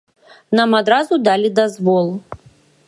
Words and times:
Нам 0.59 0.71
адразу 0.79 1.21
далі 1.29 1.53
дазвол. 1.61 2.13